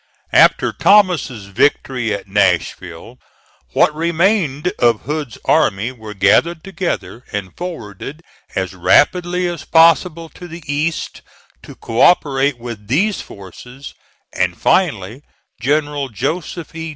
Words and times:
After 0.33 0.73
Thomas's 0.73 1.45
victory 1.45 2.11
at 2.11 2.27
Nashville 2.27 3.19
what 3.73 3.93
remained, 3.93 4.73
of 4.79 5.01
Hood's 5.01 5.37
army 5.45 5.91
were 5.91 6.15
gathered 6.15 6.63
together 6.63 7.23
and 7.31 7.55
forwarded 7.55 8.23
as 8.55 8.73
rapidly 8.73 9.47
as 9.47 9.63
possible 9.63 10.27
to 10.29 10.47
the 10.47 10.63
east 10.65 11.21
to 11.61 11.75
co 11.75 12.01
operate 12.01 12.57
with 12.57 12.87
these 12.87 13.21
forces; 13.21 13.93
and, 14.33 14.57
finally, 14.59 15.21
General 15.59 16.09
Joseph 16.09 16.73
E. 16.73 16.89